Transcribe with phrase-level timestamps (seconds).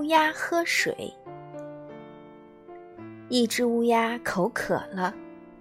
[0.00, 1.12] 乌鸦喝水。
[3.28, 5.14] 一只乌鸦口渴了，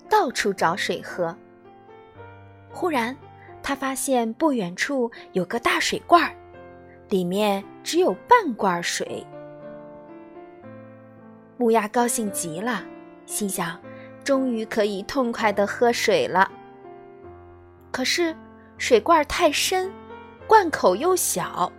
[0.09, 1.36] 到处找水喝。
[2.71, 3.14] 忽然，
[3.61, 6.33] 它发现不远处有个大水罐，
[7.10, 9.28] 里面只有半罐水。
[11.57, 12.82] 乌鸦高兴极了，
[13.25, 13.78] 心想：
[14.24, 16.50] 终于可以痛快的喝水了。
[17.92, 18.33] 可是，
[18.78, 19.92] 水罐太深，
[20.47, 21.69] 罐口又小，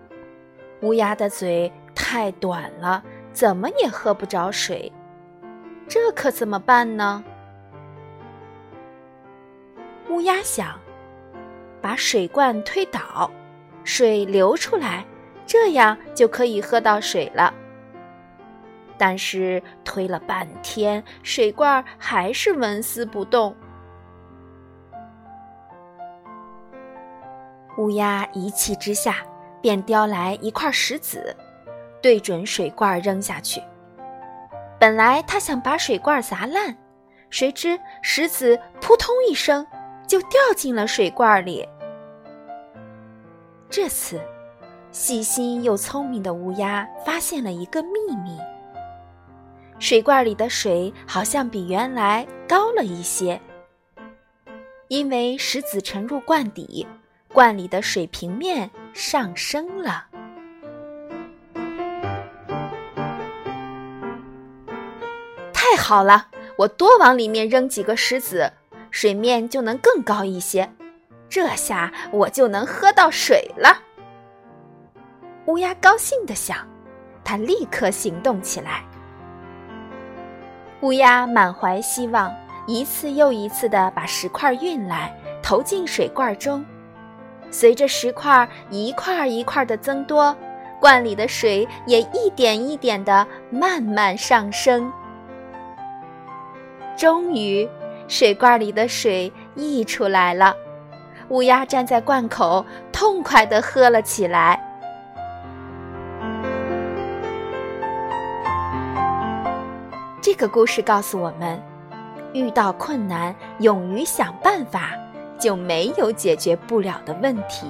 [0.83, 1.73] 乌鸦的嘴
[2.11, 4.93] 太短了，怎么也喝不着水。
[5.87, 7.23] 这可怎么办呢？
[10.09, 10.77] 乌鸦想，
[11.81, 13.31] 把水罐推倒，
[13.85, 15.07] 水流出来，
[15.47, 17.55] 这样就可以喝到水了。
[18.99, 23.55] 但是推了半天，水罐还是纹丝不动。
[27.79, 29.19] 乌鸦一气之下，
[29.63, 31.37] 便叼来一块石子，
[32.03, 33.63] 对准水罐扔下去。
[34.79, 36.77] 本来他想把水罐砸烂，
[37.29, 39.67] 谁知石子扑通一声
[40.07, 41.69] 就掉进了水罐里。
[43.69, 44.21] 这次，
[44.91, 47.91] 细心又聪明的乌鸦发现了一个秘
[48.25, 48.39] 密：
[49.79, 53.41] 水罐里的水好像比原来高了一些，
[54.89, 56.87] 因为石子沉入罐底，
[57.33, 60.07] 罐里的水平面上升了。
[65.81, 68.53] 好了，我多往里面扔几个石子，
[68.93, 70.71] 水面就能更高一些。
[71.29, 73.77] 这下我就能喝到水了。
[75.47, 76.59] 乌鸦高兴地想，
[77.25, 78.85] 它立刻行动起来。
[80.83, 82.33] 乌鸦满怀希望，
[82.69, 86.65] 一次又一次地把石块运来，投进水罐中。
[87.51, 90.37] 随着石块一块一块的增多，
[90.79, 94.93] 罐里的水也一点一点的慢慢上升。
[97.01, 97.67] 终于，
[98.09, 100.55] 水罐里的水溢出来了。
[101.31, 102.63] 乌鸦站在罐口，
[102.93, 104.61] 痛快地喝了起来。
[110.21, 111.59] 这个故事告诉我们：
[112.35, 114.91] 遇到困难，勇于想办法，
[115.39, 117.67] 就没有解决不了的问题。